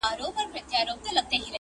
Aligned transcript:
جادوګر 0.05 0.47
دانې 0.53 0.79
را 0.87 0.93
وایستې 0.93 1.11
دباندي!! 1.15 1.39